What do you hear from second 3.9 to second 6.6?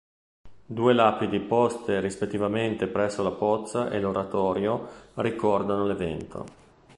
e l'Oratorio, ricordano l'evento.